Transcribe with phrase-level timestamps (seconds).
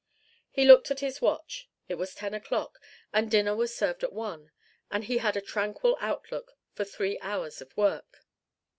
[0.49, 1.69] He looked at his watch.
[1.87, 2.79] It was ten o'clock,
[3.13, 4.49] and dinner was served at one,
[4.89, 8.25] and he had a tranquil outlook for three hours of work.